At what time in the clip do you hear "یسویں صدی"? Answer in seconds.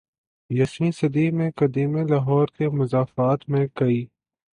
0.49-1.25